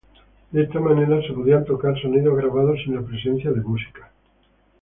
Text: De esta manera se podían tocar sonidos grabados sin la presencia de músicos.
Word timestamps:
De 0.49 0.63
esta 0.63 0.79
manera 0.79 1.21
se 1.21 1.31
podían 1.31 1.63
tocar 1.63 1.95
sonidos 2.01 2.35
grabados 2.35 2.79
sin 2.83 2.95
la 2.95 3.03
presencia 3.03 3.51
de 3.51 3.61
músicos. 3.61 4.05